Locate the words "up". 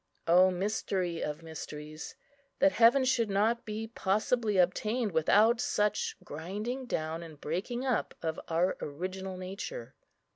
7.85-8.15